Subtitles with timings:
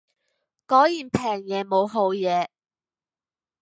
[0.65, 2.47] 果然平嘢冇好嘢